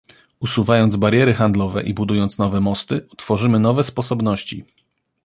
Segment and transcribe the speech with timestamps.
[0.39, 4.63] Usuwając bariery handlowe i budując nowe mosty, tworzymy nowe sposobności